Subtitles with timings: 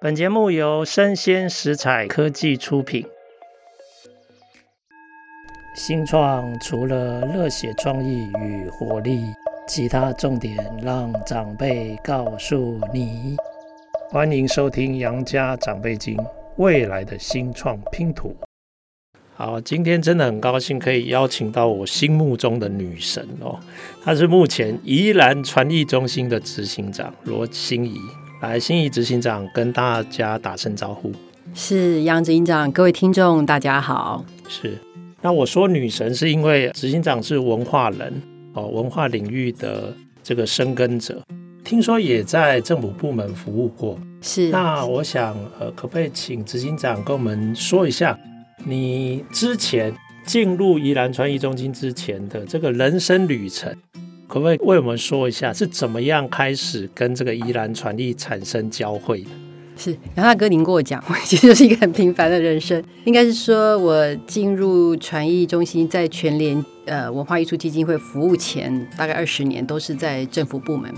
[0.00, 3.04] 本节目由生鲜食采科技出品。
[5.74, 9.20] 新创除了热血创意与活力，
[9.66, 13.36] 其他重点让长辈告诉你。
[14.08, 16.16] 欢迎收听《杨家长辈经》，
[16.58, 18.36] 未来的新创拼图。
[19.34, 23.58] 好，今天真的很高兴可以邀请到我心目中的女神哦，
[24.04, 27.98] 她是目前宜兰传艺中心的执行长罗欣怡。
[28.40, 31.10] 来，心仪执行长跟大家打声招呼。
[31.54, 34.24] 是杨执行长，各位听众大家好。
[34.48, 34.78] 是，
[35.20, 39.92] 那我说女神是因为执行长是文化人哦，文化领域的
[40.22, 41.20] 这个深耕者，
[41.64, 43.98] 听说也在政府部门服务过。
[44.20, 48.16] 是，那我想呃，可不可以请执行长跟我们说一下，
[48.64, 49.92] 你之前
[50.24, 53.74] 进入宜兰传艺中心之前的这个人生旅程？
[54.28, 59.30] 可不可以为我们说一下是怎么样开始跟这个宜兰传艺产生交汇的？
[59.78, 62.82] 是杨大哥，您跟我讲，我其实是一个很平凡的人生。
[63.04, 70.92] 应该是说我进入传艺中心，在全联呃文化艺术基金会服务前，大概二十年都是在政府部门。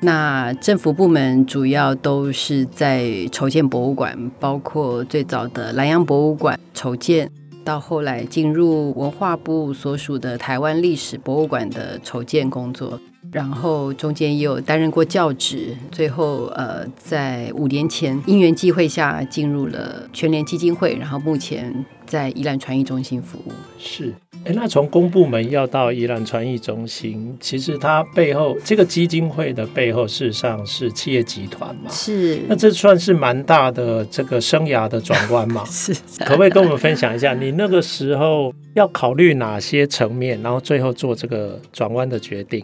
[0.00, 7.30] 那政府部门主要都是在筹建博物馆，包括最早的南洋博物馆筹建。
[7.64, 23.52] 到后来进入文化部所属的台湾历史博物馆的筹建工作，然后中间也有担任过教职，最后呃在五年前因缘际会下进入了全联基金会，然后目前在宜兰传艺中心服务。
[23.78, 24.12] 是。
[24.44, 31.90] 哎，那从公部门要到宜兰传艺中心，其实它背后这个基金会的背后，事实上是企业集团嘛？
[31.90, 32.40] 是。
[32.48, 35.64] 那这算是蛮大的这个生涯的转弯嘛？
[35.70, 35.94] 是。
[36.26, 42.62] 可不可以跟我们分享一下，你那个时候要考虑哪些层面，然后最后做这个转弯的决定？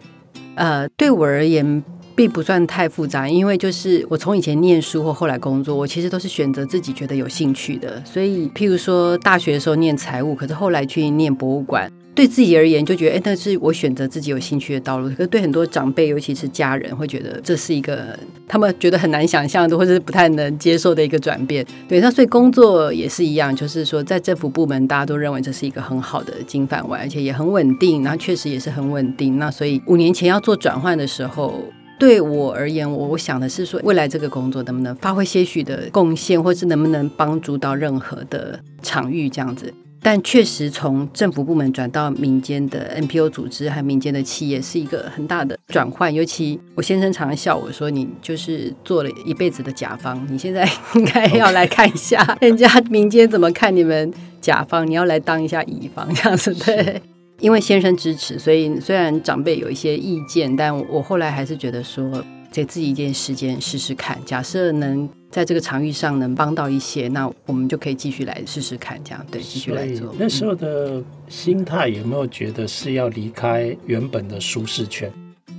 [0.56, 1.82] 呃，对我而言。
[2.18, 8.02] 并不算太复杂，因为就是我从以前念书或后来工作，我其实都是选择自己觉得有兴趣的。
[8.04, 15.08] 所以，譬如说大学的时候念财务，可是后来去念博物馆，对自己而言就觉得，哎，那是我选择自己有兴趣的道路。
[15.10, 18.18] 可是对很多长辈，尤其是家人，会觉得这是一个
[18.48, 21.64] 他们觉得很难想象的，或者是不太能接受的一个转变。
[21.88, 29.38] 对，那所以工作也是一样，就是说在政府部门，大家都认为这是一个很好的金饭碗，而且也很稳定，然后确实也是很稳定。
[29.38, 31.62] 那所以五年前要做转换的时候。
[31.98, 39.72] 对我而言，我我想的是说，未来这个工作能不能发挥些许的贡献，或是能不能帮助到任何的场域这样子。
[40.00, 46.14] 但确实，从政府部门转到民间的 NPO 组织和民间的企业，是一个很大的转换。
[46.14, 57.02] 尤其我先生常常笑我说：“你就是做了一辈子的甲方，你现在 应该要来看一下 人家民间怎么看你们甲方，你要来当一下乙方这样子。”对。
[57.40, 64.18] 因为先生支持，所以虽然长辈有一些意见，但我后来还是觉得说，给自己一点时间试试看。
[64.24, 70.12] 假设能在这个场域上能帮到一些，那我们就可以继续来试试看，这样对，继续来做。
[70.18, 75.08] 那时候的心态有没有觉得是要离开原本的舒适圈？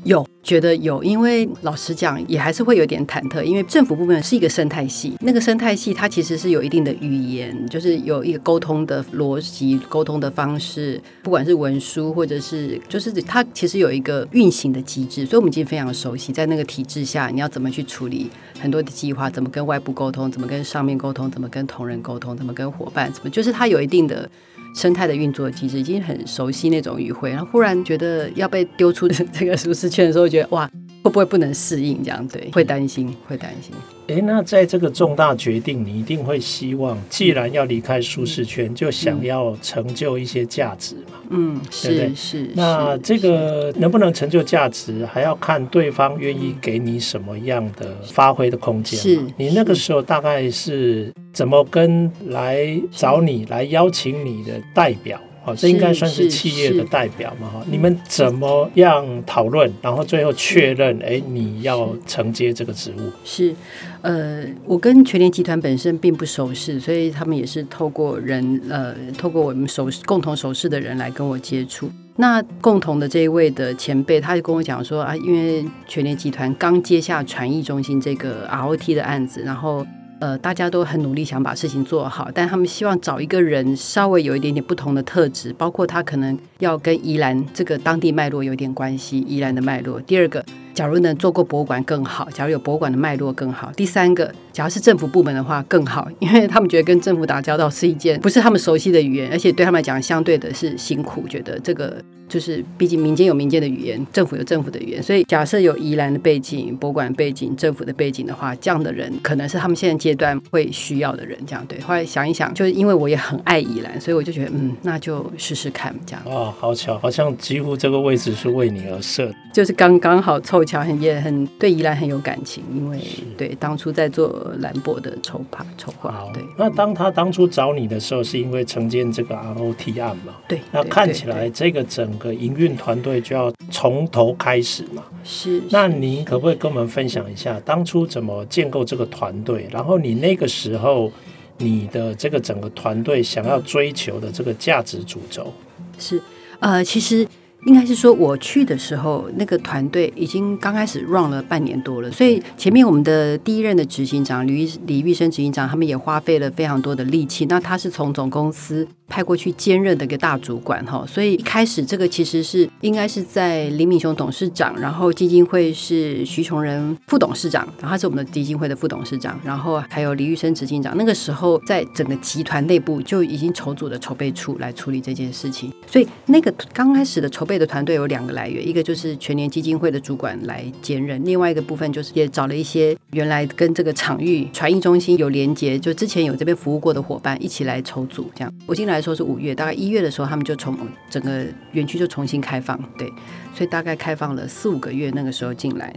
[0.04, 24.30] 有觉得有，因为老实讲，也还是会有点忐忑，因为政府部门是一个生态系，那个生态系它其实是有一定的语言，就是有一个沟通的逻辑、沟通的方式，不管是文书或者是，就是它其实有一个运行的机制，所以我们已经非常熟悉，在那个体制下，你要怎么去处理很多的计划，怎么跟外部沟通，怎么跟上面沟通，怎么跟同仁沟通，怎么跟伙伴，怎么就是他有一定的。
[24.76, 30.70] 生态的运作机制已经很熟悉那种语汇，然后忽然觉得要被丢出这个舒适圈的时候，觉得哇，
[31.04, 32.04] 会不会不能适应？
[32.04, 33.74] 这样对，会担心，会担心。
[34.08, 41.20] 诶，那在这个重大决定，你一定会希望，既然要离开舒适圈，就想要成就一些价值嘛？
[41.30, 42.10] 嗯，对对？
[42.10, 42.52] 是是。
[42.56, 49.00] 那这个能不能成就价值，还要看对方愿意给你什么样的发挥的空间。
[49.00, 55.22] 是你那个时候大概是怎么跟来找你来邀请你的代表？
[55.46, 57.50] 哦，这应该算是企业的代表嘛？
[57.50, 63.10] 哈，你们怎么样讨论，然后最后确认，哎，你要承接这个职务？
[63.24, 63.56] 是，
[64.02, 71.90] 呃，我跟全联集团本身并不熟识，所以他们也是透过人，呃，透过我们熟共同熟识的人来跟我接触。
[72.18, 79.86] 那共同的这一位的前辈，他就跟我讲说啊，因为全联集团刚接下传艺中心这个 ROT 的案子，然后。
[80.20, 90.00] 呃，大家都很努力想把事情做好，但他们希望找一个人稍微有一点点不同的特质，包括他可能要跟宜兰这个当地脉络有点关系，宜兰的脉络。
[90.02, 90.44] 第二个，
[90.74, 93.72] 假如能做过博物馆更好，假如有博物馆的脉络更好。
[93.78, 111.38] 第三个，假如是政府部门的话更好， 因为他们觉得跟政府打交道是一件不是他们熟悉的语言，而且对他们来讲相对的是辛苦，觉得这个就是毕竟民间有民间的语言，政府有政府的语言，所以假设有宜兰的背景、博物馆背景、政府的背景的话，这样的人可能是他们现在阶段会需要的人。
[111.48, 116.22] 这样对，后来想一想，就是因为我也很爱宜兰，所以我就觉得，嗯，那就试试看这样。
[116.26, 123.00] 哦，好巧，好像几乎这个位置是为你而设，就是刚刚好凑巧，很也很对宜兰很有感情，因为
[123.36, 126.30] 对当初在做兰博的筹划筹划。
[126.34, 130.36] 对，那当他当初找你的时候，是因为承建这个 ROT 案嘛？
[130.48, 135.04] 对，那看起来这个整个营运团队就要从头开始嘛。
[135.24, 139.68] 是，那您可不可以跟我们分享一下当初怎么建构这个团队？
[139.72, 141.12] 然后你那个时候
[141.58, 145.54] 你的这个整个团队想要追求的这个价值主轴？
[145.98, 146.22] 是，
[146.60, 147.28] 呃，其实。
[147.66, 157.46] 应该是说，我去的时候，那个团队已经刚开始 run 了半年多了，所以前面我们的第一任的执行长李李玉生执行长，他们也花费了非常多的力气。
[157.48, 170.96] 那他是从总公司派过去兼任的一个大主管哈，所以一开始这个其实是应该是在林敏雄董事长，然后基金会是徐崇仁副董事长，然后他是我们的基金会的副董事长，然后还有李玉生执行长。
[170.96, 188.30] 那个时候在整个集团内部就已经筹组的筹备处来处理这件事情，所以那个刚开始的筹备的团队有两个来源，一个就是全年基金会的主管来兼任，另外一个部分就是也找了一些原来跟这个场域传艺中心有连接，就之前有这边服务过的伙伴一起来筹组。
[188.36, 190.78] 这样我进来的时候是五月，大概一月的时候他们就从
[191.10, 193.12] 整个园区就重新开放，对，
[193.56, 195.92] 所以大概开放了四五个月，那个时候进来。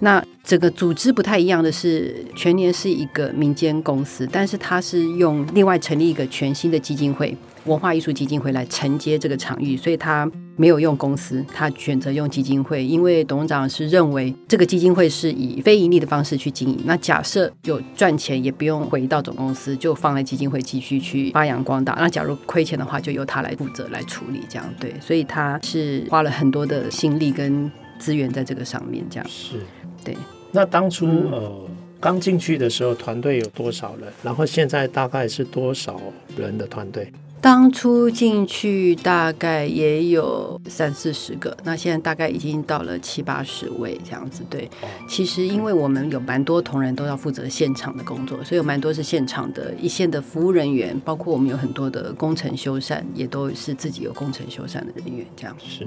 [0.00, 7.36] 那整个组织不太一样的是，全年是一个民间公司，但是它是用另外成立一个全新的基金会。
[7.68, 16.80] 文化艺术基金会来承接这个场域，所以他没有用公司，他选择用基金会，因为董事长是认为这个基金会是以非盈利的方式去经营。
[16.84, 21.94] 那假设有赚钱，也不用回到总公司，就放在基金会继续去发扬光大。
[21.98, 24.92] 那假如亏钱的话，就由他来负责来处理，这样对。
[25.00, 29.60] 所以他是花了很多的心力跟资源在这个上面，这样是
[30.04, 30.16] 对。
[30.50, 31.68] 那当初呃
[32.00, 34.12] 刚进去的时候，团队有多少人？
[34.22, 36.00] 然后现在大概是多少
[36.36, 37.12] 人的团队？
[37.40, 44.42] 当初进去大概也有三四十个，那现在大概已经到了七八十位这样子。
[44.50, 44.68] 对，
[45.08, 55.56] 其实因为我们有蛮多同仁都要负责现场的工作，所以有蛮多是现场的一线的服务人员，包括我们有很多的工程修缮，也都是自己有工程修缮的人员这样。
[55.58, 55.86] 是，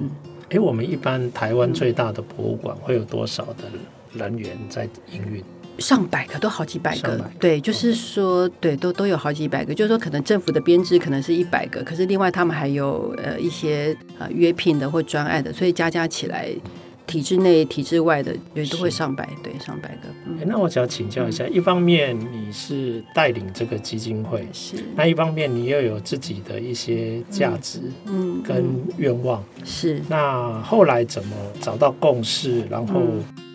[0.50, 3.66] 哎，我们一般台湾最大的博物馆会有多少的
[4.14, 5.44] 人员在营运？
[5.80, 9.74] 上百个，都好几百个，百对，就是说，对，都都有好几百个。
[9.74, 16.50] 就是说，可能政府的编制可能是一百个，可是另外他们还有呃一些呃约聘的或专案的，所以加加起来，
[17.08, 20.10] 体制内、体制外的也都会上百，对，上百个。
[20.28, 28.64] 嗯，那我想要请教一下，嗯，一方面你是带领这个基金会，是，那一方面你又有自己的一些价值，嗯，跟
[28.98, 30.02] 愿望，是。
[30.08, 33.02] 那后来怎么找到共识，然后？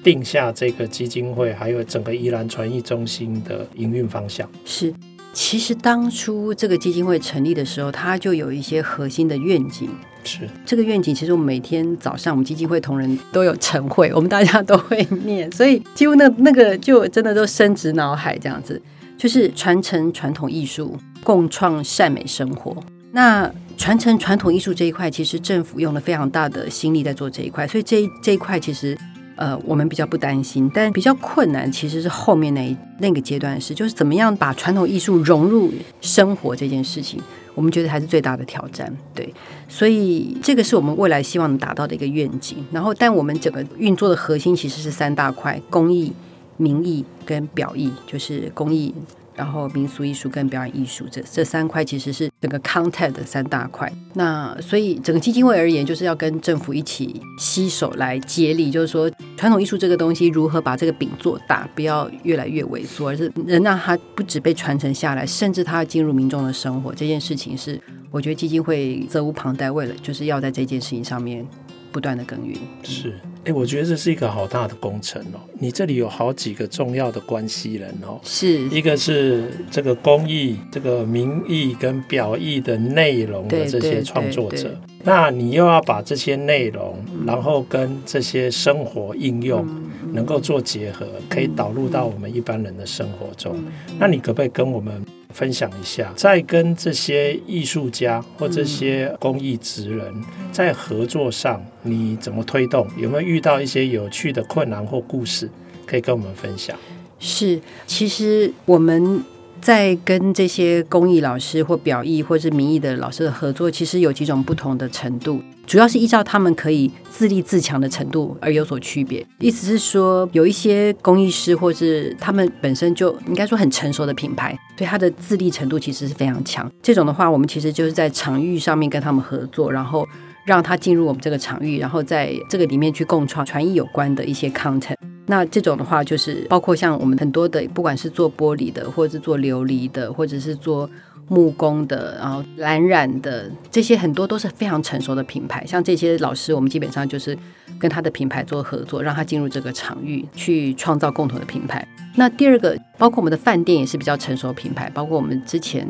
[0.07, 4.49] 定下这个基金会，还有整个宜兰传艺中心的营运方向。
[4.65, 4.95] 是，
[5.33, 9.91] 其实当初这个基金会成立的时候，它就有一些核心的愿景。
[10.23, 18.81] 是，这个愿景，其实我们每天早上，我们基金会同仁都有晨会，我们大家都会念，所以几乎那那个就真的都深植脑海，这样子，
[19.19, 22.77] 就是传承传统艺术，共创善美生活。
[23.11, 28.97] 那传承传统艺术这一块，其实政府用了非常大的心力在做这一块，所以这一这一块其实。
[29.37, 37.21] 呃，我们比较不担心，但比较困难其实是后面那一那个阶段的事，就是怎么样把传统艺术融入生活这件事情，
[37.55, 38.91] 我们觉得还是最大的挑战。
[39.15, 39.33] 对，
[39.69, 42.59] 所以这个是我们未来希望能达到的一个愿景。
[42.73, 46.13] 然后，但我们整个运作的核心其实是三大块：工艺、
[46.57, 48.95] 民艺跟表艺，就是工艺。
[49.35, 53.93] 然后民俗艺术跟表演艺术这这三块其实是整个 content 的三大块。
[54.15, 66.95] 那所以整个基金会而言，就是要跟政府一起携手来接力，就是说传统艺术这个东西如何把这个饼做大，不要越来越萎缩，而是能让它不止被传承下来，甚至它进入民众的生活。
[66.95, 67.79] 这件事情是
[68.11, 71.47] 我觉得基金会责无旁贷，为了就是要在这件事情上面
[71.93, 72.57] 不断的耕耘。
[72.83, 73.15] 是。
[73.45, 75.39] 哎，我觉得这是一个好大的工程哦。
[75.61, 89.65] 你这里有好几个重要的关系人哦，是一个是这个工艺、这个民艺跟表意的内容的这些创作者，那你又要把这些内容，然后跟这些生活应用
[90.13, 93.57] 能够做结合，可以导入到我们一般人的生活中。
[94.01, 100.13] 那你可不可以跟我们分享一下，在跟这些艺术家或这些公益职人
[100.51, 102.85] 在合作上，你怎么推动？
[102.97, 105.49] 有没有遇到一些有趣的困难或故事，
[105.87, 106.77] 可以跟我们分享？
[107.21, 109.23] 是，其实我们
[109.61, 119.27] 在跟这些公益老师或表意或是民意的老师的合作，其实有几种不同的程度，主要是依照他们可以自立自强的程度而有所区别。
[119.41, 126.71] 意思是说，有一些公益师或是他们本身就应该说很成熟的品牌，所以他的自立程度其实是非常强。
[126.83, 130.07] 这种的话，我们其实就是在场域上面跟他们合作，然后
[130.45, 134.95] 让他进入我们这个场域，然后在这个里面去共创传艺有关的一些 content。
[135.27, 140.89] 那这种的话，就是包括像我们很多的，不管是做玻璃的，或者是做琉璃的，或者是做
[141.29, 145.65] 木工的，然后蓝染的，这些很多都是非常成熟的品牌。
[145.67, 147.37] 像这些老师，我们基本上就是
[147.79, 151.87] 跟他的品牌做合作，让他进入这个场域，去创造共同的品牌。
[152.15, 155.87] 那第二个，包括我们的饭店也是比较成熟品牌，包括我们之前。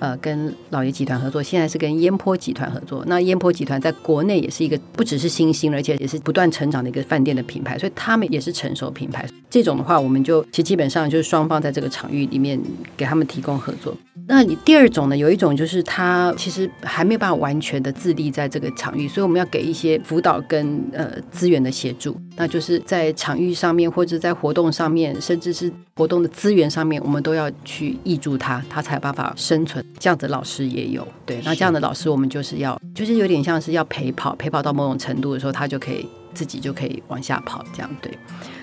[0.00, 3.04] 呃，跟老爷集团合作，现在是跟烟坡集团合作。
[3.06, 9.28] 那烟坡集团在国内也是一个不只是新兴，而且也是不断成长的一个饭店的品牌，所以他们也是成熟品牌。
[9.50, 12.58] 这种的话，我们就其实基本上就是双方在这个场域里面
[12.96, 13.94] 给他们提供合作。
[14.26, 15.16] 那你第二种呢？
[15.16, 22.16] 有一种就是他其实还没有办法完全的自立在这个场域，所以我们要给一些辅导跟呃资源的协助。
[22.40, 29.84] 那就是在场域上面，或者在活动上面，甚至是活动的资源上面，我们都要去挹注他，他才有办法生存。
[29.98, 38.10] 这样子老师也有，对，那这样的老师我们就是要，就是有点像是要陪跑，陪跑到某种程度的时候，他就可以自己就可以往下跑，这样对。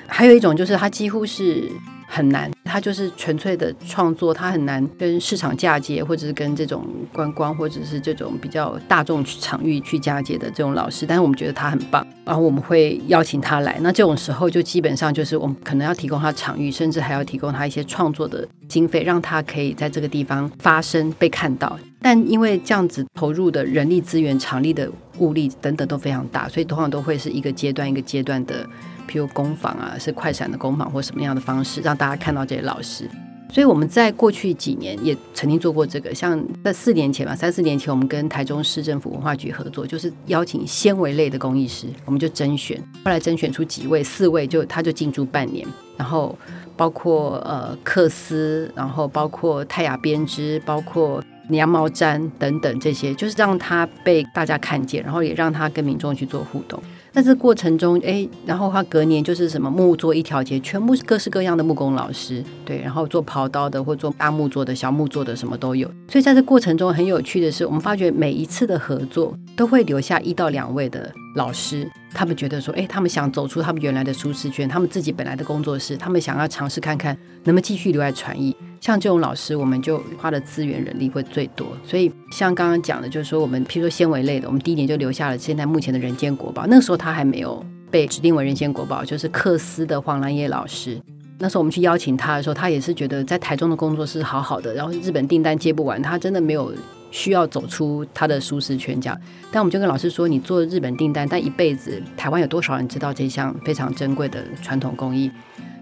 [0.08, 1.70] 还有一种就是他几乎是。
[2.10, 11.06] 很难，他就是纯粹的创作，他很难跟市场嫁接，或者是跟这种观光，或者是这种比较大众场域去嫁接的这种老师。
[11.06, 13.78] 但是我们觉得他很棒，然后我们会邀请他来。
[13.82, 21.78] 那这种时候就基本上就是我们可能要提供他场域，甚至还要提供他一些创作的经费，让他可以在这个地方发声、被看到。
[22.00, 28.68] 但因为这样子投入的人力资源、场地的物力等等都非常大，所以通常都会是一个阶段一个阶段的。
[29.10, 33.10] 譬如工坊啊，是快闪的工坊或什么样的方式，让大家看到这些老师。
[33.50, 46.38] 所以我们在过去几年也曾经做过这个，像在四年前吧，三四年前，我们跟台中市政府文化局合作，就是邀请纤维类的工艺师，我们就甄选，后来甄选出几位，四位就他就进驻半年，然后
[46.78, 56.82] 包括呃克斯，然后包括泰雅编织，包括羊毛毡等等这些，就是让它被大家看见，然后也让它跟民众去做互动。
[57.18, 65.88] 在这过程中，哎，然后他隔年就是什么木作一条街，全部是各式各样的木工老师，对，然后做刨刀的或做大木作的小木作的什么都有。
[66.08, 78.56] 所以在这过程中很有趣的是，我们发觉每一次的合作都会留下一到两位的老师，他们觉得说，哎，他们想走出他们原来的舒适圈，他们自己本来的工作室，他们想要尝试看看能不能继续留在传艺。
[78.80, 81.68] 像这种老师，我们就花的资源人力会最多。
[81.84, 86.66] 所以像刚刚讲的，就是说我们譬如说纤维类的，我们第一年就留下了现在目前的人间国宝。
[86.68, 91.00] 那个时候他还没有被指定为人间国宝，就是克斯的黄兰叶老师。
[91.40, 96.74] 那时候我们去邀请他的时候，他也是觉得在台中的工作室好好的，然后日本订单接不完，他真的没有
[97.12, 99.16] 需要走出他的舒适圈这样。
[99.52, 105.32] 但我们就跟老师说，你做日本订单，但一辈子台湾有多少人知道这项非常珍贵的传统工艺？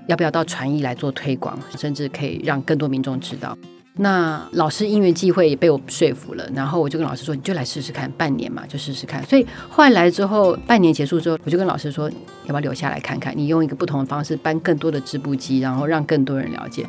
[0.07, 3.57] 要不要到传艺来做推广，甚至可以让更多民众知道？
[3.97, 12.11] 那老师因缘际会也被我说服了，然后我就跟老师说：“你就来试试看，半年嘛，就试试看。”所以后来来之后，半年结束之后，我就跟老师说
[12.43, 13.33] ：“要不要留下来看看？
[13.37, 16.85] 你用一个不同的方式搬更多的织布机，然后让更多人了解。”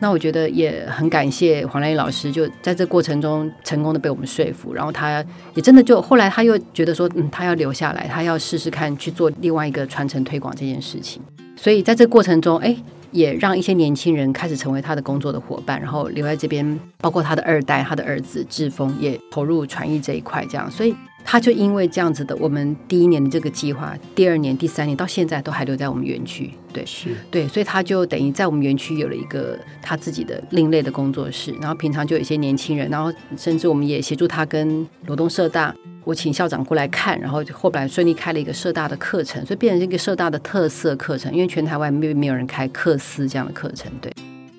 [0.00, 5.22] 那我觉得也很感谢黄兰叶老师，就在这过程中成功的被我们说服，然后他
[5.54, 11.20] 也真的就后来他又觉得说：“嗯，他要留下来，他要试试看去做另外一个传承推广这件事情。”
[11.56, 12.76] 所以在这个过程中，哎，
[13.12, 20.94] 也让一些年轻人开始成为他的工作的伙伴，然后留在这边，包括他的二代，他的儿子志峰也投入传艺这一块，这样，所以
[21.24, 35.74] 他就因为这样子的，我们第一年的这个计划，第二年、第三年到现在都还留在我们园区，对，是对，所以他就等于在我们园区有了一个他自己的另类的工作室，然后平常就有一些年轻人，然后甚至我们也协助他跟罗东社大。
[36.06, 41.34] 我请校长过来看，然后后来顺利开了一个社大的课程，所以变成一个社大的特色课程。
[41.34, 44.12] 因为全台湾没没有人开课思这样的课程，对。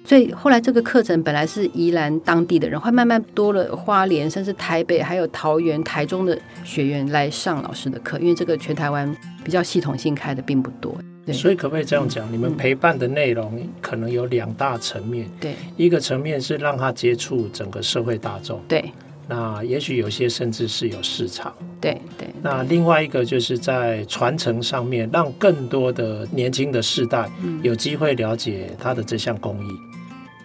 [0.04, 8.20] 所以后来这个课程本来是宜兰当地的人，会慢慢多了花莲，甚至台北，还有桃园、台中的学员来上老师的课。
[8.20, 11.34] 因为这个全台湾比较系统性开的并不多，对。
[11.34, 12.30] 所以可不可以这样讲？
[12.30, 15.56] 嗯、你们陪伴的内容可能有两大层面，对。
[15.78, 18.92] 一个层面是让他接触整个社会大众，对。
[19.30, 22.28] 那也许有些甚至是有市场，对对。
[22.42, 27.30] 那另外一个就是在传承上面，让更多的年轻的世代
[27.62, 29.70] 有机会了解他的这项工艺。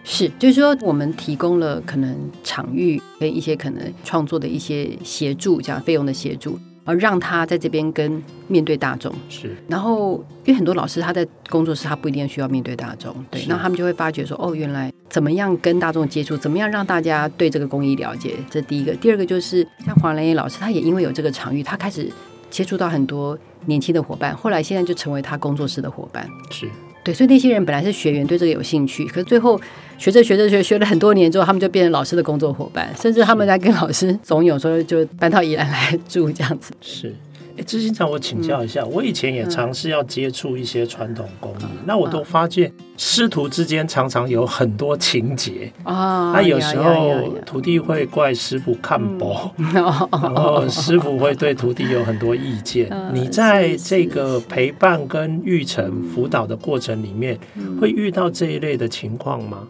[0.03, 6.59] 是，就是说我们提供了可能场域跟一些可能创作的一些协助，这样费用的协助。
[6.85, 9.13] 而让他在这边跟面对大众。
[9.29, 18.93] 是，然后因为很多老师他在工作室，他不一定需要面对大众，对，那他们就会发觉说，哦，原来怎么样跟大众接触，怎么样让大家对这个工艺了解，这第一个。
[18.95, 22.11] 第二个就是像黄兰叶老师，他也因为有这个场域，他开始
[22.49, 26.27] 接触到很多年轻的伙伴，后来现在就成为他工作室的伙伴。
[26.49, 26.69] 是。
[27.03, 29.59] 对，所以那些人本来是学员，对这个有兴趣，可是最后
[29.97, 36.71] 学着学着学，学了很多年之后，他们就变成老师的工作伙伴，甚至他们在跟老师怂恿说，就搬到宜兰来 住这样子。
[36.81, 37.13] 是。
[37.55, 46.31] 哎，执行长，我请教一下，嗯、我以前也尝试要接触一些传统工艺，嗯、那我都发现师徒之间常常有很多情节啊。
[46.33, 52.87] 那有时候徒弟会怪师傅看薄，嗯、 然后师傅会对徒弟有很多意见。
[52.91, 57.39] 嗯、你在这个陪伴跟育成辅导的过程里面，
[57.81, 59.67] 会遇到这一类的情况吗？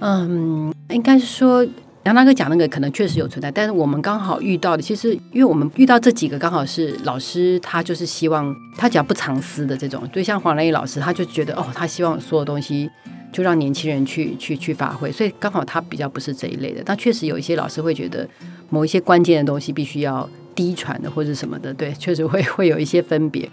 [0.00, 1.66] 嗯，应该是说。
[2.10, 12.90] 杨大哥讲那个可能确实有存在，但是我们刚好遇到的，其实因为我们遇到这几个刚好是老师，他就是希望他只要不藏私的这种，对，像黄兰义老师，他就觉得哦，他希望所有东西
[13.32, 16.82] 就让年轻人去去去发挥，所以刚好他比较不是这一类的。
[16.84, 18.28] 但确实有一些老师会觉得
[18.70, 23.48] 某一些关键的东西必须要低传的或者什么的，对，确实会会有一些分别。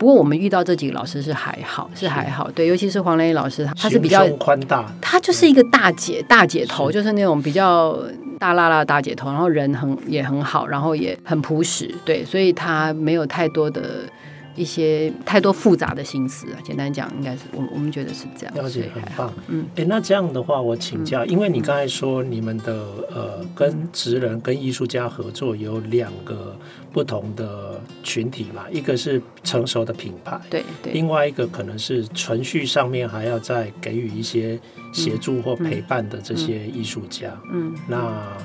[0.00, 7.94] 不过我们遇到这几个老师是还好，是还好，对，尤其是黄磊老师，他他是比较宽大，他就是一个大姐大姐头，就是那种比较
[8.38, 14.08] 大辣辣的大姐头，然后人很也很好，然后也很朴实，对，所以他没有太多的。
[14.60, 18.54] 一些太多复杂的心思啊，简单讲，应该是我我们觉得是这样。
[18.54, 19.32] 了解，很棒。
[19.48, 22.72] 嗯，哎，那这样的话，我请教，因为你刚才说你们的
[23.10, 26.54] 呃，跟职人跟艺术家合作有两个
[26.92, 34.60] 不同的群体嘛，一个是成熟的品牌，对对，另外一个可能是程序上面还要再给予一些
[34.92, 37.34] 协助或陪伴的这些艺术家。
[37.50, 38.36] 嗯，那。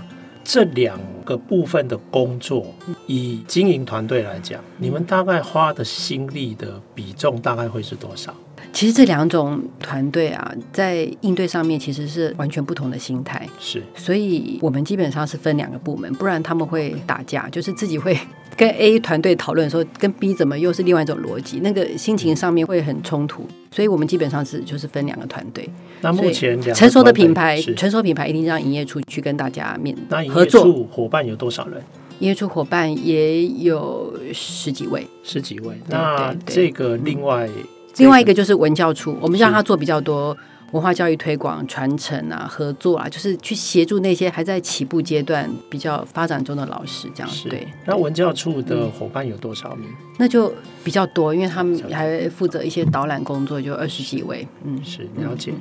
[0.46, 2.68] 这两个部分的工作，
[3.08, 8.32] 以经营团队来讲，你们大概花的心力的比重大概会是多少？
[8.76, 13.48] 其实这两种团队啊，在应对上面其实是完全不同的心态。
[13.58, 18.20] 是，所以我们基本上是分两个部门，不然他们会打架， 就是自己会
[18.58, 23.48] 跟 A 团队讨论说，跟 B 怎么又是另外一种逻辑，那个心情上面会很冲突。
[23.72, 25.70] 所以我们基本上是就是分两个团队。
[26.02, 29.96] 那目前成熟的品牌，成熟品牌一定让营业处去跟大家面
[30.28, 30.66] 合作。
[30.66, 31.82] 那营业处伙伴有多少人？
[32.20, 35.78] 营业处伙伴也有十几位，十几位。
[35.88, 37.64] 那这个另外、嗯、
[37.98, 40.36] 另外一个就是文教处，我们让他做比较多。
[40.72, 47.66] 文化教育推广、传承啊，合作啊，就是去协助那些还在起步阶段、比较发展中的老师，这样是对。
[47.86, 49.88] 那文教处的伙伴有多少名？
[50.18, 50.52] 那就
[50.84, 54.46] 比较多，因为他们还负责一些导览工作，就二十几位。
[54.66, 55.54] 嗯，是了解。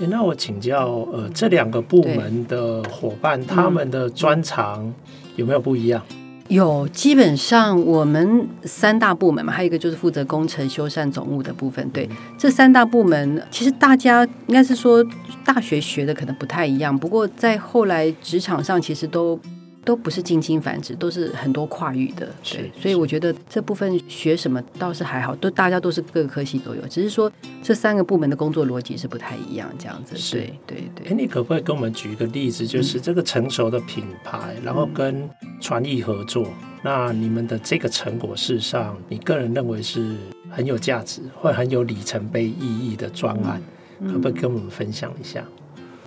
[0.00, 4.92] 那我请教，呃，这两个部门的伙伴，他们的专长
[5.36, 6.02] 有没有不一样？
[6.48, 11.86] 有，基本上我们三大部门嘛，还有一个就是负责工程修缮总务的部分。
[11.90, 12.08] 对，
[12.38, 15.04] 这三大部门，其实大家应该是说
[15.44, 19.38] 大学学的可能不太一样，不过在后来职场上，其实都。
[19.88, 31.08] 都不是近亲繁殖，都是很多跨域的，对，所以我觉得这部分学什么倒是还好，都大家都是各个科系都有，只是说这三个部门的工作逻辑是不太一样，这样子，对对对。
[31.08, 35.26] 哎，你可不可以跟我们举一个例子，就是这个成熟的品牌，嗯、然后跟
[35.58, 40.14] 传艺合作，嗯、那你们的这个成果，事实上你个人认为是
[40.50, 43.62] 很有价值，或很有里程碑意义的专案，
[44.00, 45.42] 嗯、可不可以跟我们分享一下？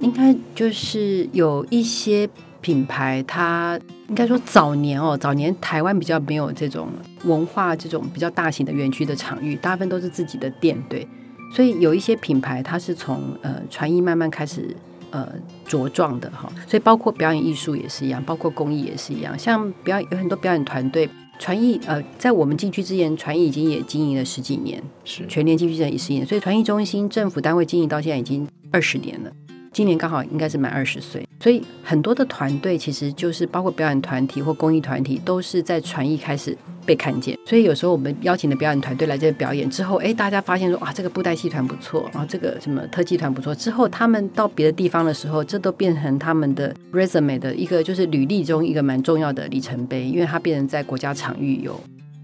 [0.02, 2.30] 应该就是有一些。
[2.62, 6.88] 品牌，它应该说早年哦，早年台湾比较没有这种
[7.26, 11.08] 文化这种比较大型的园区的场域，大部分都是自己的店，对。
[11.54, 14.74] 所以有一些品牌，它是从呃传艺慢慢开始
[15.10, 15.28] 呃
[15.68, 16.50] 茁壮的哈。
[16.66, 19.38] 所以包括表演艺术也是一样，包括工艺也是一样。
[19.38, 29.32] 像表演有很多表演团队，传艺呃在我们进去之前，传艺已经也经营了十几年，是全年进去之前也十年，所以传艺中心政府单位经营到现在已经二十年了。
[29.74, 37.36] 今年刚好应该是满二十岁，所以很多的团队其实就是包括表演团体或公益团体，都是在传艺开始被看见。
[37.48, 43.56] 所以有时候我们邀请的表演团队来这边表演之后，哎，大家发现说哇，这个布袋戏团不错，然后这个什么特技团不错。
[43.56, 51.78] 之后他们到别的地方的时候，这都变成他们的 resume 的一个就是履历中一个蛮重要的里程碑，因为它变成在国家场域有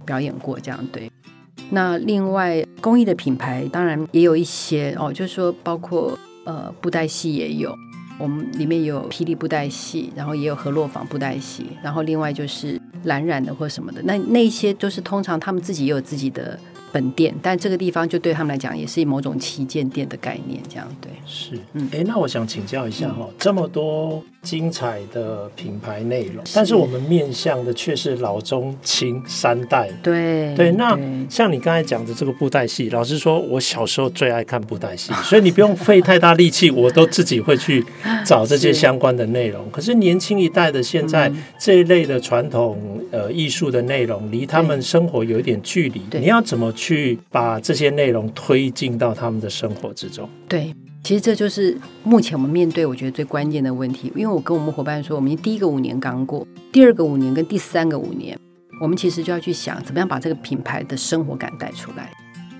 [0.05, 0.79] 表演过这样。
[0.91, 1.11] 对，
[1.71, 6.15] 那另外公益的品牌当然也有一些哦，就是说包括。
[6.47, 7.77] 呃，布袋戏也有，
[8.19, 16.59] 我们里面有霹雳布袋戏，然后也有河洛坊布袋戏，然后另外就是蓝染的或什么的，那那些就是通常他们自己也有自己的
[16.97, 21.11] 本店，但这个地方就对他们来讲也是某种旗舰店的概念，这样对。
[21.27, 26.53] 是，嗯，哎，那我想请教一下哈，嗯、这么多精彩的品牌内容，是。
[26.55, 29.87] 但是我们面向的却是老中青三代。
[30.01, 30.97] 对对，那
[31.29, 37.85] 像你刚才讲的这个布袋戏，老实说，我小时候最爱看布袋戏，所以你不用费太大力气，我都自己会去
[38.25, 39.63] 找这些相关的内容。
[39.65, 50.29] 是 可是年轻一代的现在、嗯、这一类的传统呃艺术的内容，离他们生活有一点距离，你要怎么去去把这些内容推进到他们的生活之中？
[50.47, 50.73] 对。
[51.03, 58.37] 其实这就是目前我们面对我觉得最关键的问题，因为我跟我们伙伴说，我们第一个五年刚过，第二个五年跟第三个五年，
[58.81, 62.11] 我们其实就要去想怎么样把这个品牌的生活感带出来。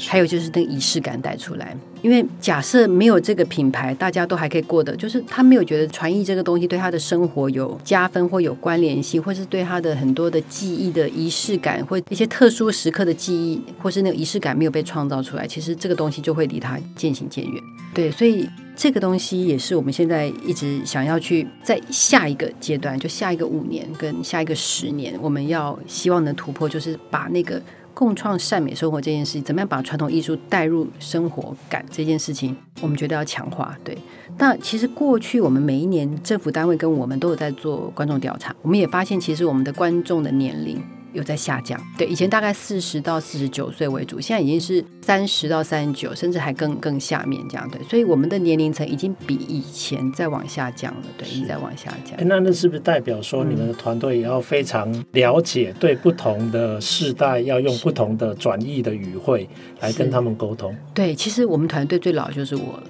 [0.06, 17.64] 还有就是那个仪式感带出来，因为假设没有这个品牌，大家都还可以过得，就是他没有觉得传艺这个东西对他的生活有加分或有关联性，或是对他的很多的记忆的仪式感，或一些特殊时刻的记忆，或是那个仪式感没有被创造出来，其实这个东西就会离他渐行渐远。
[17.94, 27.60] 对，所以这个东西也是我们现在一直想要去在下一个阶段，就下一个五年跟下一个十年，我们要希望能突破，就是把那个。
[27.98, 33.76] 共创善美生活这件事情，怎么样把传统艺术带入生活感这件事情，我们觉得要强化。
[33.84, 33.98] 对，
[34.38, 40.80] 那其实过去我们每一年政府单位跟我们都有在做观众调查，我们也发现，其实我们的观众的年龄。
[41.14, 52.18] 有在下降，对，以前大概四十到四十九岁为主，现在已经是三十到三十九，甚至还更更下面这样，对，所以我们的年龄层已经比以前在往下降了，对，一直在往下降。
[52.28, 60.76] 那那是不是代表说你们的团队也要非常了解，对不同的世代要用不同的转译的语汇来跟他们沟通？
[60.94, 62.84] 对，其实我们团队最老就是我了。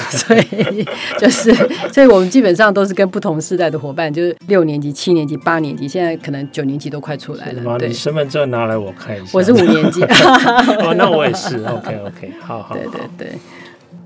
[0.10, 0.86] 所以
[1.18, 1.52] 就是，
[1.92, 7.78] 所以我们基本上都是跟不同世代的伙伴，就是六年级、七年级、八年级，现在可能九年级都快出来了。
[7.78, 9.30] 对，你身份证拿来我看一下。
[9.32, 10.02] 我是五年级。
[10.82, 11.56] 哦，那我也是。
[11.64, 12.74] OK OK，好 好。
[12.74, 13.32] 对对对。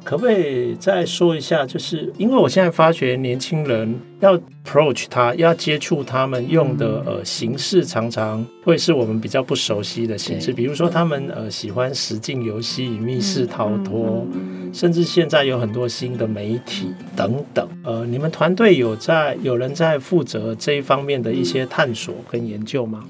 [0.05, 1.65] 可不可以再说一下？
[1.65, 10.53] 就是因为我现在发觉年轻人要 approach 他，要接触他们用的呃形式，常常会是我们比较不熟悉的形式。
[10.53, 14.27] 比如说，他们呃喜欢实境游戏、密室逃脱，
[14.73, 17.69] 甚至现在有很多新的媒体等等。
[17.85, 23.05] 呃，你们团队有在有人在负责这一方面的一些探索跟研究吗？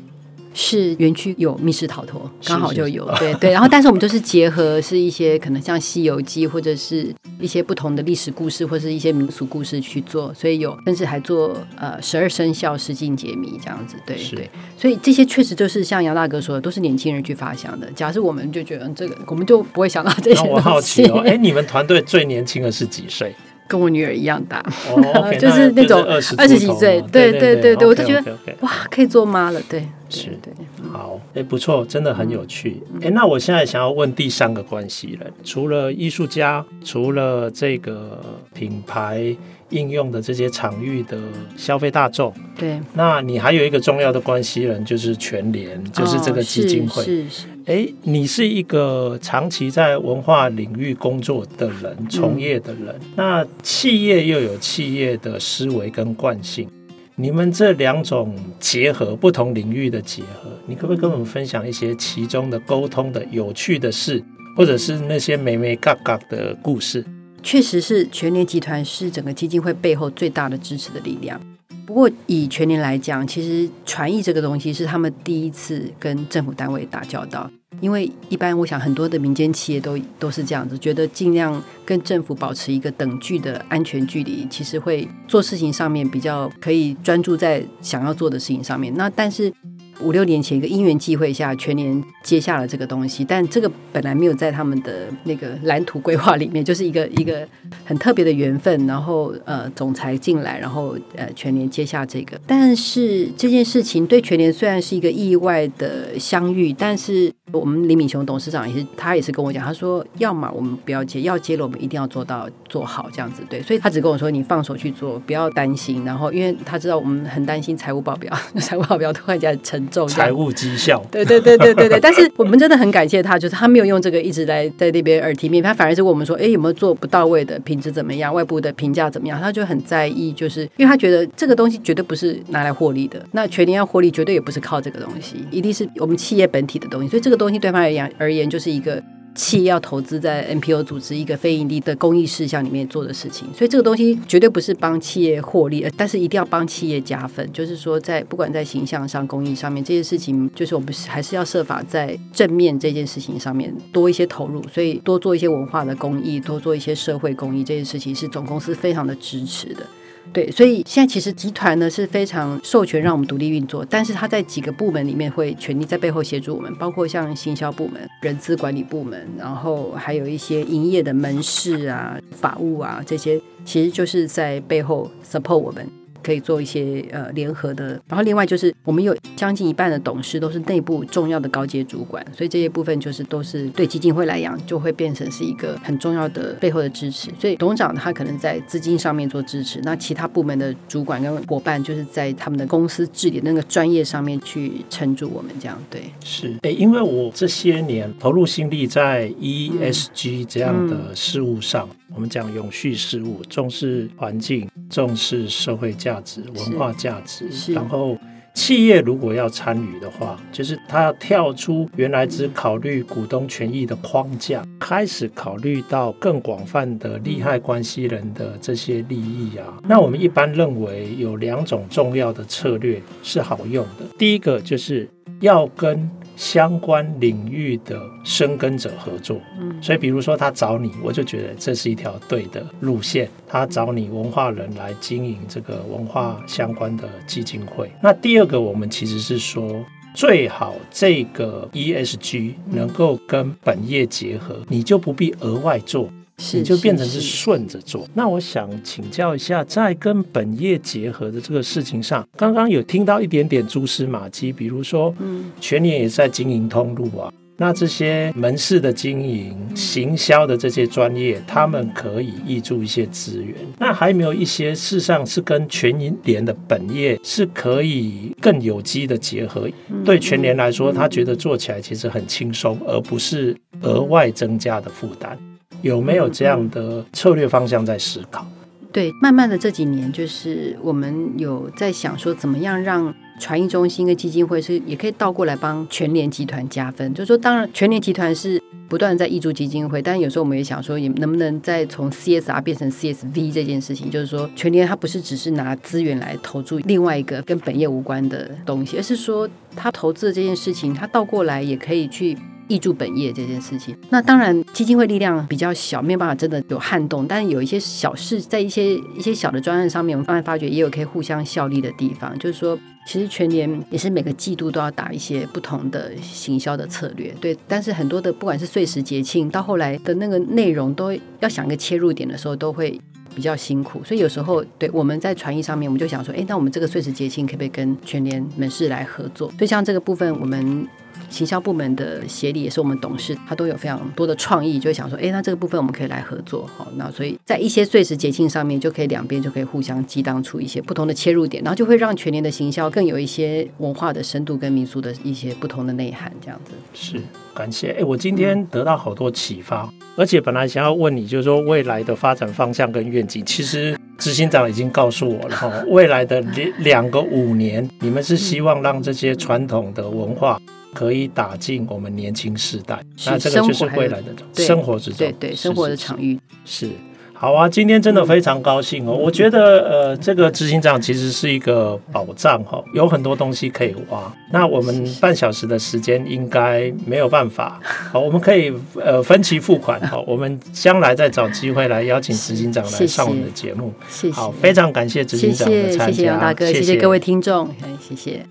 [0.55, 3.51] 是园区有密室逃脱，刚好就有，是是对对。
[3.53, 14.51] 然后，但是我们就是结合是一些可能像《西游记》或者是一些不同的历史故事，或者是一些民俗故事去做，所以有甚至还做呃十二生肖实境解谜这样子，对对。
[14.77, 17.91] 所以这些确实就是像杨大哥说的，都是年轻人去发想的。
[17.93, 20.49] 假设我们就觉得这个，我们就不会想到这些。
[20.49, 23.35] 我好奇哦，哎，你们团队最年轻的是几岁？
[23.69, 24.63] 跟我女儿一样大，
[25.41, 30.53] 就是那种二十几岁，对对对对，我就觉得哇，可以做妈了，对，是，对，
[30.93, 38.21] 好，哎，不错，真的很有趣，哎，那我现在想要问第三个关系人，除了艺术家，除了这个
[38.53, 39.35] 品牌
[39.71, 41.19] 应用的这些场域的
[41.57, 47.47] 消费大众，对，那你还有一个重要的关系人，就是全联，就是这个基金会，是是。
[47.67, 52.89] 哎，你是一个长期在文化领域工作的人，从业的人。
[52.89, 56.69] 嗯、那企业又有企业的思维跟惯性，
[57.15, 64.23] 你们这两种结合，不同领域的结合，你可不可以跟我们分享一些其中的沟通的有趣的事，
[64.57, 67.05] 或者是那些眉眉嘎嘎的故事？
[67.45, 71.41] 确实是全联集团是整个基金会背后最大的支持的力量。
[71.87, 77.51] 不过，以全年来讲，其实传译这个东西是他们第一次跟政府单位打交道。
[77.81, 88.95] 因为一般我想很多的民间企业都都是这样子，觉得尽量跟政府保持一个等距的安全距离，其实会做事情上面比较可以专注在想要做的事情上面。
[88.95, 89.53] 那但是。
[90.01, 97.47] 五六年前，一个因缘际会下，全年接下了这个东西，但这个本来没有在他们的那个蓝图规划里面，就是一个一个
[97.85, 98.87] 很特别的缘分。
[98.87, 102.41] 然后呃，总裁进来，然后呃，全年接下这个。
[102.47, 113.43] 但是这件事情对全年虽然是一个意外的相遇，但是我们李敏雄董事长也是，他也是跟我讲，他说，要么我们不要接，要接了我们一定要做到做好这样子。
[113.49, 116.05] 对，所以他只跟我说，你放手去做，不要担心。
[116.05, 120.07] 然后因为他知道我们很担心财务报表， 财务报表突然间沉重。
[120.09, 129.41] 财务绩效，对对对对对对，但是我们真的很感谢他，就是他没有用这个一直来在那边耳提面，他反而是问我们说，哎，有没有做不到位的，品质怎么样，外部的评价怎么样？
[129.41, 139.03] 他就很在意，就是因为他觉得这个东西绝对不是拿来获利的，那全年要获利，绝对也不是靠这个东西，一定是我们企业本体的东西，所以这个东西对他而言而言就是一个
[139.35, 143.49] 企业要投资在 NPO 组织一个非营利的公益事项里面做的事情。
[143.55, 147.51] 所以这个东西绝对不是帮企业获利，但是一定要帮企业加分。
[147.51, 154.63] 就是说，在不管在形象上、公益上面这些事情，就是我们还是要设法在正面这件事情上面多一些投入。
[154.69, 159.87] 所以多做一些文化的公益，多做一些社会公益，这件事情是总公司非常的支持的。
[160.33, 175.87] 对，所以现在其实集团呢是非常授权让我们独立运作，但是他在几个部门里面会全力在背后协助我们，包括像行销部门、人资管理部门，然后还有一些营业的门市啊、法务啊这些，其实就是在背后 support 我们。
[176.23, 187.31] 可以做一些呃联合的，然后另外就是我们有将近一半的董事都是内部重要的高阶主管，所以这些部分就是都是对基金会来讲就会变成是一个很重要的背后的支持。
[187.39, 195.79] 所以董事长他可能在资金上面做支持，那其他部门的主管跟伙伴就是在他们的公司治理那个专业上面去撑住我们这样。
[195.91, 201.89] 对，是诶，因为我这些年投入心力在 ESG 这样的事务上。
[202.15, 207.73] 我们讲永续事务，重视环境，重视社会价值、文化价值。
[207.73, 208.17] 然后，
[208.55, 219.79] 企业如果要参与的话，就是他要跳出原来只考虑股东权益的框架，开始考虑到更广泛的利害关系人的这些利益啊。
[219.89, 224.05] 那我们一般认为有两种重要的策略是好用的。
[224.19, 225.09] 第一个就是
[225.41, 226.09] 要跟
[226.43, 233.31] 相关领域的深耕者合作，嗯，所以比如说他找你，我就觉得这是一条对的路线。
[233.47, 237.89] 他找你文化人来经营这个文化相关的基金会。
[238.03, 239.85] 那第二个，我们其实是说，
[240.17, 246.11] 最好这个 ESG 能够跟本业结合，你就不必额外做。
[246.55, 248.07] 你就变成是顺着做。
[248.15, 257.33] 那我想请教一下，在跟本业结合的这个事情上，刚刚有听到一点点蛛丝马迹，比如说，嗯，全年也在经营通路啊。
[257.59, 263.55] 那这些门市的经营、行销的这些专业，他们可以挹注一些资源。
[263.79, 269.69] 那还有没有一些事实上是跟全联的本业是可以更有机的结合？
[270.05, 275.39] 对全联来说，他觉得做起来其实很轻松，而不是额外增加的负担。
[275.83, 278.47] 有没有这样的策略方向在思考？
[278.93, 287.13] 对，慢慢的这几年，就是我们有在想说，怎么样让传艺中心跟基金会是也可以倒过来帮全联集团加分。
[287.15, 294.11] 就是说，当然全联集团是不断在挹注基金会，但有时候我们也想说，也能不能再从 CSR 变成 CSV 这件事情？
[294.11, 302.37] 就是说，全联它不是只是拿资源来投注另外一个跟本业无关的东西，而是说，它投资的这件事情，它倒过来也可以去。
[302.73, 307.27] 挹注本业这件事情，那当然基金会力量比较小，没有办法真的有撼动。
[307.27, 312.37] 但是有一些小事，在一些一些小的专案上面，我们慢慢发觉也有可以互相效力的地方。
[312.39, 317.55] 就是说，其实全年也是每个季度都要打一些不同的行销的策略，对。
[317.69, 322.99] 但是很多的不管是碎时节庆，到后来的那个内容，都要想一个切入点的时候，都会
[323.35, 324.03] 比较辛苦。
[324.03, 329.51] 所以有时候，对我们在传艺上面，我们就想说，哎，那我们这个碎时节庆可不可以跟全联门市来合作？
[329.59, 330.89] 所以像这个部分，我们。
[331.33, 346.73] 行销部门的协理也是我们董事，他都有非常多的创意，就想说，哎，那这个部分我们可以来合作，好，那所以在一些岁时节庆上面，就可以两边就可以互相激荡出一些不同的切入点，然后就会让全年的行销更有一些文化的深度跟民俗的一些不同的内涵，这样子。
[346.93, 347.21] 是，
[347.55, 347.97] 感谢。
[347.99, 360.61] 哎，我今天得到好多启发，而且本来想要问你，就是说未来的发展方向跟愿景，其实执行长已经告诉我了哈，未来的两两个五年，你们是希望让这些传统的文化。
[360.95, 366.39] 可以打进我们年轻世代，那这个就是未来的生活之中，对对，生活的场域。
[366.65, 366.89] 是。
[367.33, 367.69] 好啊。
[367.69, 374.33] 今天真的非常高兴哦，我觉得呃，这个执行长其实是一个宝藏哈，有很多东西可以挖。
[374.53, 377.81] 那我们半小时的时间应该没有办法，
[378.13, 383.93] 好，我们可以呃分期付款好，我们将来再找机会来邀请执行长来上我们的节目。
[384.09, 387.69] 谢谢，好，非常感谢执行长的参加，谢谢杨大哥，谢谢各位听众，
[388.01, 388.47] 谢谢。